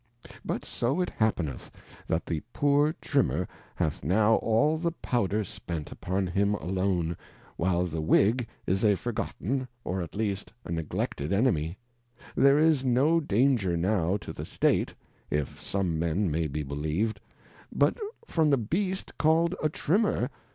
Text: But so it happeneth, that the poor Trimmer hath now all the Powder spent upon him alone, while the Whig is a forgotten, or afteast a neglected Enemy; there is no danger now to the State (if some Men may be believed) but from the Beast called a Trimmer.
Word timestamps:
But 0.43 0.65
so 0.65 0.99
it 0.99 1.11
happeneth, 1.11 1.69
that 2.07 2.25
the 2.25 2.41
poor 2.53 2.95
Trimmer 3.01 3.47
hath 3.75 4.03
now 4.03 4.37
all 4.37 4.79
the 4.79 4.93
Powder 4.93 5.43
spent 5.43 5.91
upon 5.91 6.25
him 6.25 6.55
alone, 6.55 7.15
while 7.55 7.85
the 7.85 8.01
Whig 8.01 8.47
is 8.65 8.83
a 8.83 8.95
forgotten, 8.95 9.67
or 9.83 9.99
afteast 10.01 10.47
a 10.65 10.71
neglected 10.71 11.31
Enemy; 11.31 11.77
there 12.35 12.57
is 12.57 12.83
no 12.83 13.19
danger 13.19 13.77
now 13.77 14.17
to 14.17 14.33
the 14.33 14.43
State 14.43 14.95
(if 15.29 15.61
some 15.61 15.99
Men 15.99 16.31
may 16.31 16.47
be 16.47 16.63
believed) 16.63 17.19
but 17.71 17.95
from 18.27 18.49
the 18.49 18.57
Beast 18.57 19.15
called 19.19 19.53
a 19.61 19.69
Trimmer. 19.69 20.31